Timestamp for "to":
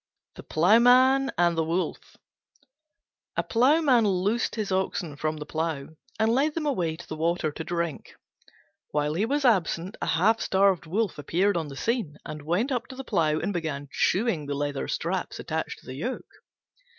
6.97-7.07, 7.51-7.63, 12.87-12.95, 15.81-15.85